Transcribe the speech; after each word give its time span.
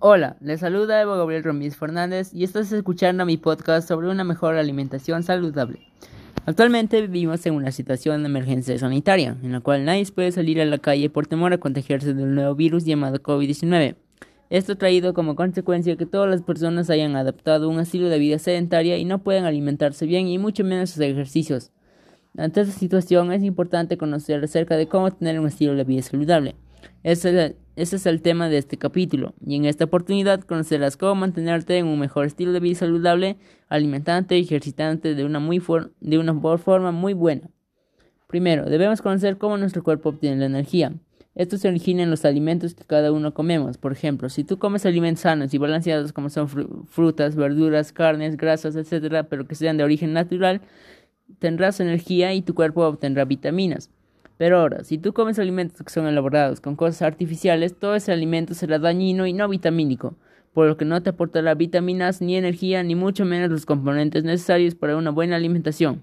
Hola, 0.00 0.36
les 0.40 0.60
saluda 0.60 1.00
Evo 1.00 1.16
Gabriel 1.16 1.44
Ramírez 1.44 1.76
Fernández 1.76 2.34
y 2.34 2.44
estás 2.44 2.70
escuchando 2.72 3.24
mi 3.24 3.36
podcast 3.36 3.88
sobre 3.88 4.08
una 4.10 4.24
mejor 4.24 4.56
alimentación 4.56 5.22
saludable. 5.22 5.80
Actualmente 6.44 7.00
vivimos 7.00 7.46
en 7.46 7.54
una 7.54 7.72
situación 7.72 8.22
de 8.22 8.28
emergencia 8.28 8.78
sanitaria, 8.78 9.36
en 9.42 9.52
la 9.52 9.60
cual 9.60 9.84
nadie 9.84 10.04
puede 10.14 10.32
salir 10.32 10.60
a 10.60 10.66
la 10.66 10.78
calle 10.78 11.08
por 11.08 11.26
temor 11.26 11.52
a 11.54 11.58
contagiarse 11.58 12.12
del 12.12 12.34
nuevo 12.34 12.54
virus 12.54 12.84
llamado 12.84 13.22
COVID-19. 13.22 13.96
Esto 14.50 14.72
ha 14.72 14.76
traído 14.76 15.14
como 15.14 15.36
consecuencia 15.36 15.96
que 15.96 16.06
todas 16.06 16.28
las 16.28 16.42
personas 16.42 16.90
hayan 16.90 17.16
adaptado 17.16 17.70
un 17.70 17.80
estilo 17.80 18.08
de 18.08 18.18
vida 18.18 18.38
sedentaria 18.38 18.98
y 18.98 19.06
no 19.06 19.22
pueden 19.22 19.44
alimentarse 19.44 20.04
bien 20.04 20.26
y 20.26 20.38
mucho 20.38 20.64
menos 20.64 20.92
hacer 20.92 21.12
ejercicios. 21.12 21.72
Ante 22.36 22.60
esta 22.60 22.78
situación 22.78 23.32
es 23.32 23.42
importante 23.42 23.96
conocer 23.96 24.44
acerca 24.44 24.76
de 24.76 24.86
cómo 24.86 25.10
tener 25.12 25.40
un 25.40 25.46
estilo 25.46 25.74
de 25.76 25.84
vida 25.84 26.02
saludable. 26.02 26.56
Ese, 27.76 27.96
es 27.96 28.06
el 28.06 28.22
tema 28.22 28.48
de 28.48 28.58
este 28.58 28.76
capítulo, 28.76 29.34
y 29.44 29.56
en 29.56 29.64
esta 29.64 29.86
oportunidad 29.86 30.40
conocerás 30.42 30.96
cómo 30.96 31.16
mantenerte 31.16 31.76
en 31.76 31.86
un 31.86 31.98
mejor 31.98 32.24
estilo 32.24 32.52
de 32.52 32.60
vida 32.60 32.76
saludable, 32.76 33.36
alimentante 33.68 34.38
y 34.38 34.42
ejercitante 34.42 35.16
de 35.16 35.24
una, 35.24 35.40
muy 35.40 35.60
de 36.00 36.18
una 36.18 36.34
forma 36.58 36.92
muy 36.92 37.14
buena. 37.14 37.50
Primero, 38.28 38.64
debemos 38.66 39.02
conocer 39.02 39.38
cómo 39.38 39.56
nuestro 39.56 39.82
cuerpo 39.82 40.10
obtiene 40.10 40.36
la 40.36 40.46
energía. 40.46 40.92
Esto 41.34 41.56
se 41.56 41.66
origina 41.66 42.04
en 42.04 42.10
los 42.10 42.24
alimentos 42.24 42.74
que 42.74 42.84
cada 42.84 43.10
uno 43.10 43.34
comemos. 43.34 43.76
Por 43.76 43.90
ejemplo, 43.90 44.28
si 44.28 44.44
tú 44.44 44.58
comes 44.58 44.86
alimentos 44.86 45.22
sanos 45.22 45.52
y 45.52 45.58
balanceados 45.58 46.12
como 46.12 46.30
son 46.30 46.48
frutas, 46.86 47.34
verduras, 47.34 47.92
carnes, 47.92 48.36
grasas, 48.36 48.76
etc., 48.76 49.26
pero 49.28 49.48
que 49.48 49.56
sean 49.56 49.76
de 49.76 49.82
origen 49.82 50.12
natural, 50.12 50.60
tendrás 51.40 51.80
energía 51.80 52.32
y 52.34 52.42
tu 52.42 52.54
cuerpo 52.54 52.86
obtendrá 52.86 53.24
vitaminas. 53.24 53.90
Pero 54.36 54.58
ahora, 54.58 54.82
si 54.82 54.98
tú 54.98 55.12
comes 55.12 55.38
alimentos 55.38 55.82
que 55.82 55.92
son 55.92 56.06
elaborados 56.06 56.60
con 56.60 56.74
cosas 56.74 57.02
artificiales, 57.02 57.78
todo 57.78 57.94
ese 57.94 58.12
alimento 58.12 58.54
será 58.54 58.78
dañino 58.78 59.26
y 59.26 59.32
no 59.32 59.48
vitamínico, 59.48 60.16
por 60.52 60.66
lo 60.66 60.76
que 60.76 60.84
no 60.84 61.02
te 61.02 61.10
aportará 61.10 61.54
vitaminas 61.54 62.20
ni 62.20 62.36
energía, 62.36 62.82
ni 62.82 62.94
mucho 62.94 63.24
menos 63.24 63.50
los 63.50 63.66
componentes 63.66 64.24
necesarios 64.24 64.74
para 64.74 64.96
una 64.96 65.10
buena 65.10 65.36
alimentación. 65.36 66.02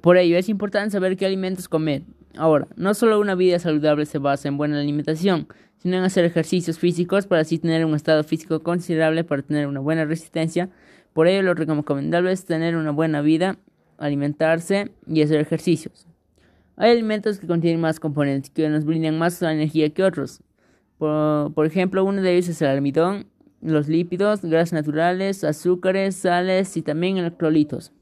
Por 0.00 0.16
ello, 0.16 0.36
es 0.36 0.48
importante 0.48 0.90
saber 0.90 1.16
qué 1.16 1.26
alimentos 1.26 1.68
comer. 1.68 2.02
Ahora, 2.36 2.66
no 2.76 2.94
solo 2.94 3.20
una 3.20 3.34
vida 3.34 3.58
saludable 3.58 4.06
se 4.06 4.18
basa 4.18 4.48
en 4.48 4.56
buena 4.56 4.80
alimentación, 4.80 5.48
sino 5.78 5.96
en 5.98 6.04
hacer 6.04 6.24
ejercicios 6.24 6.78
físicos 6.78 7.26
para 7.26 7.42
así 7.42 7.58
tener 7.58 7.84
un 7.84 7.94
estado 7.94 8.24
físico 8.24 8.62
considerable 8.62 9.22
para 9.22 9.42
tener 9.42 9.66
una 9.66 9.80
buena 9.80 10.04
resistencia. 10.04 10.70
Por 11.12 11.28
ello, 11.28 11.42
lo 11.42 11.54
recomendable 11.54 12.32
es 12.32 12.46
tener 12.46 12.76
una 12.76 12.90
buena 12.90 13.20
vida, 13.20 13.58
alimentarse 13.98 14.92
y 15.06 15.22
hacer 15.22 15.40
ejercicios. 15.40 16.06
Hay 16.76 16.90
alimentos 16.90 17.38
que 17.38 17.46
contienen 17.46 17.80
más 17.80 18.00
componentes 18.00 18.50
que 18.50 18.68
nos 18.68 18.84
brindan 18.84 19.18
más 19.18 19.40
energía 19.42 19.90
que 19.90 20.02
otros. 20.02 20.40
Por, 20.98 21.66
ejemplo, 21.66 22.04
uno 22.04 22.22
de 22.22 22.32
ellos 22.32 22.48
es 22.48 22.62
el 22.62 22.68
almidón, 22.68 23.26
los 23.60 23.88
lípidos, 23.88 24.42
grasas 24.42 24.72
naturales, 24.72 25.44
azúcares, 25.44 26.16
sales 26.16 26.76
y 26.76 26.82
también 26.82 27.18
electrolitos. 27.18 27.92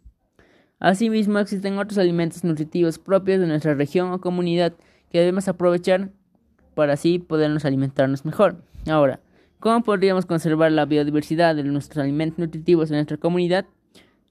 Asimismo, 0.79 1.39
existen 1.39 1.79
otros 1.79 1.99
alimentos 1.99 2.45
nutritivos 2.45 2.99
propios 2.99 3.41
de 3.41 3.47
nuestra 3.47 3.75
región 3.75 4.13
o 4.13 4.21
comunidad 4.21 4.75
que 5.11 5.19
debemos 5.19 5.49
aprovechar 5.49 6.11
para 6.75 6.95
así 6.95 7.19
podernos 7.19 7.65
alimentarnos 7.65 8.25
mejor. 8.25 8.63
Ahora, 8.87 9.21
¿cómo 9.59 9.83
podríamos 9.83 10.27
conservar 10.27 10.73
la 10.73 10.87
biodiversidad 10.87 11.57
de 11.57 11.65
nuestros 11.65 12.03
alimentos 12.03 12.39
nutritivos 12.39 12.91
en 12.91 12.97
nuestra 12.97 13.17
comunidad? 13.17 13.67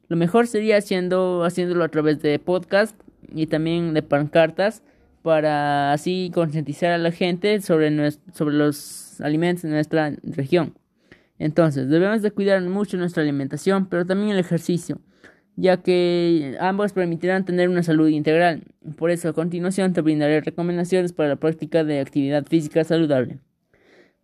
Lo 0.07 0.15
mejor 0.15 0.47
sería 0.47 0.77
haciendo, 0.77 1.43
haciéndolo 1.43 1.83
a 1.83 1.89
través 1.89 2.21
de 2.21 2.39
podcast 2.39 2.99
y 3.33 3.47
también 3.47 3.93
de 3.93 4.01
pancartas 4.01 4.83
para 5.21 5.93
así 5.93 6.31
concientizar 6.33 6.91
a 6.91 6.97
la 6.97 7.11
gente 7.11 7.61
sobre, 7.61 8.11
sobre 8.33 8.55
los 8.55 9.19
alimentos 9.21 9.63
de 9.63 9.69
nuestra 9.69 10.13
región. 10.23 10.73
Entonces, 11.37 11.89
debemos 11.89 12.21
de 12.21 12.31
cuidar 12.31 12.61
mucho 12.61 12.97
nuestra 12.97 13.23
alimentación, 13.23 13.87
pero 13.87 14.05
también 14.05 14.31
el 14.31 14.39
ejercicio, 14.39 14.99
ya 15.55 15.77
que 15.77 16.57
ambos 16.59 16.93
permitirán 16.93 17.45
tener 17.45 17.69
una 17.69 17.83
salud 17.83 18.07
integral. 18.09 18.63
Por 18.97 19.09
eso, 19.11 19.29
a 19.29 19.33
continuación 19.33 19.93
te 19.93 20.01
brindaré 20.01 20.41
recomendaciones 20.41 21.13
para 21.13 21.29
la 21.29 21.35
práctica 21.37 21.83
de 21.83 21.99
actividad 21.99 22.45
física 22.45 22.83
saludable. 22.83 23.39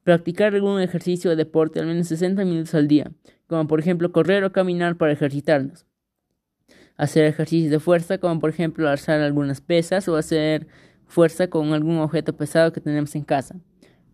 Practicar 0.03 0.53
algún 0.53 0.81
ejercicio 0.81 1.31
o 1.31 1.35
deporte 1.35 1.79
al 1.79 1.87
menos 1.87 2.07
60 2.07 2.43
minutos 2.45 2.75
al 2.75 2.87
día, 2.87 3.11
como 3.47 3.67
por 3.67 3.79
ejemplo 3.79 4.11
correr 4.11 4.43
o 4.43 4.51
caminar 4.51 4.97
para 4.97 5.13
ejercitarnos 5.13 5.85
hacer 6.97 7.25
ejercicios 7.25 7.71
de 7.71 7.79
fuerza, 7.79 8.17
como 8.17 8.39
por 8.39 8.49
ejemplo 8.49 8.89
alzar 8.89 9.21
algunas 9.21 9.61
pesas 9.61 10.07
o 10.07 10.15
hacer 10.15 10.67
fuerza 11.07 11.47
con 11.47 11.73
algún 11.73 11.97
objeto 11.97 12.33
pesado 12.33 12.73
que 12.73 12.81
tenemos 12.81 13.15
en 13.15 13.23
casa. 13.23 13.55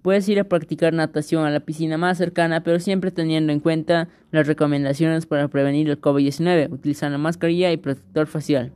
Puedes 0.01 0.27
ir 0.29 0.39
a 0.39 0.45
practicar 0.45 0.93
natación 0.93 1.45
a 1.45 1.51
la 1.51 1.59
piscina 1.59 1.97
más 1.97 2.17
cercana, 2.17 2.63
pero 2.63 2.79
siempre 2.79 3.11
teniendo 3.11 3.53
en 3.53 3.59
cuenta 3.59 4.09
las 4.31 4.47
recomendaciones 4.47 5.27
para 5.27 5.47
prevenir 5.47 5.89
el 5.89 6.01
COVID-19, 6.01 6.71
utilizando 6.71 7.19
mascarilla 7.19 7.71
y 7.71 7.77
protector 7.77 8.25
facial. 8.25 8.71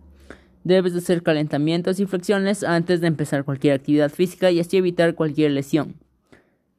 Debes 0.64 0.94
de 0.94 1.00
hacer 1.00 1.24
calentamientos 1.24 2.00
y 2.00 2.06
flexiones 2.06 2.64
antes 2.64 3.02
de 3.02 3.08
empezar 3.08 3.44
cualquier 3.44 3.74
actividad 3.74 4.12
física 4.12 4.52
y 4.52 4.60
así 4.60 4.78
evitar 4.78 5.16
cualquier 5.16 5.52
lesión. 5.52 5.96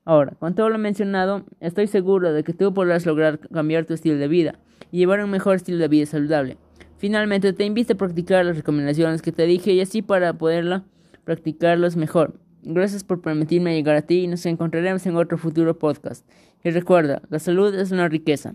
Ahora, 0.05 0.35
con 0.39 0.55
todo 0.55 0.69
lo 0.69 0.79
mencionado, 0.79 1.45
estoy 1.59 1.89
seguro 1.89 2.33
de 2.33 2.45
que 2.45 2.53
tú 2.53 2.73
podrás 2.73 3.05
lograr 3.05 3.41
cambiar 3.41 3.85
tu 3.85 3.95
estilo 3.95 4.17
de 4.17 4.29
vida 4.29 4.55
y 4.93 4.99
llevar 4.99 5.23
un 5.25 5.31
mejor 5.31 5.57
estilo 5.57 5.79
de 5.79 5.89
vida 5.89 6.07
saludable. 6.07 6.57
Finalmente, 6.99 7.53
te 7.53 7.65
invito 7.65 7.93
a 7.93 7.97
practicar 7.97 8.45
las 8.45 8.57
recomendaciones 8.57 9.23
que 9.23 9.33
te 9.33 9.47
dije 9.47 9.73
y 9.73 9.81
así 9.81 10.03
para 10.03 10.33
poderla 10.33 10.85
practicarlos 11.25 11.97
mejor. 11.97 12.41
Gracias 12.63 13.05
por 13.05 13.21
permitirme 13.21 13.75
llegar 13.75 13.97
a 13.97 14.03
ti 14.03 14.21
y 14.21 14.27
nos 14.27 14.45
encontraremos 14.47 15.07
en 15.07 15.17
otro 15.17 15.39
futuro 15.39 15.79
podcast. 15.79 16.27
Y 16.65 16.71
recuerda, 16.71 17.23
la 17.29 17.39
salud 17.39 17.75
es 17.75 17.93
una 17.93 18.09
riqueza. 18.09 18.55